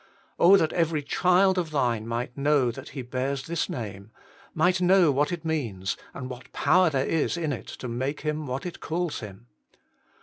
[0.39, 4.09] Oh that every child of Thine might know that He bears this name,
[4.55, 8.47] might know what it means, and what power there is in it to make Him
[8.47, 9.45] what it calls him.